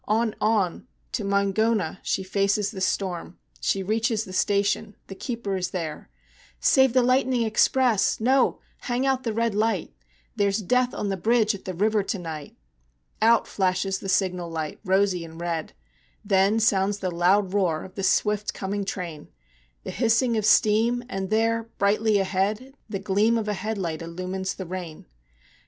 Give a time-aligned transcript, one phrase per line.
[0.07, 1.99] On, on to Moingona!
[2.01, 6.09] she faces the storm, She reaches the station the keeper is there,
[6.59, 8.19] "Save the lightning express!
[8.19, 9.93] No hang out the red light!
[10.35, 12.55] There's death on the bridge at the river to night!"
[13.21, 15.73] Out flashes the signal light, rosy and red;
[16.25, 19.27] Then sounds the loud roar of the swift coming train,
[19.83, 24.65] The hissing of steam, and there, brightly ahead, The gleam of a headlight illumines the
[24.65, 25.05] rain.